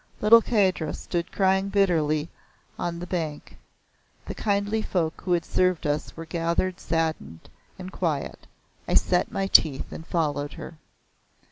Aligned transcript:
Little 0.19 0.41
Kahdra 0.41 0.95
stood 0.95 1.31
crying 1.31 1.69
bitterly 1.69 2.27
on 2.79 2.97
the 2.97 3.05
bank 3.05 3.55
the 4.25 4.33
kindly 4.33 4.81
folk 4.81 5.21
who 5.21 5.33
had 5.33 5.45
served 5.45 5.85
us 5.85 6.17
were 6.17 6.25
gathered 6.25 6.79
saddened 6.79 7.47
and 7.77 7.91
quiet. 7.91 8.47
I 8.87 8.95
set 8.95 9.31
my 9.31 9.45
teeth 9.45 9.91
and 9.91 10.03
followed 10.07 10.53
her. 10.53 10.79